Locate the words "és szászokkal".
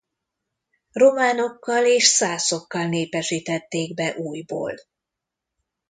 1.85-2.87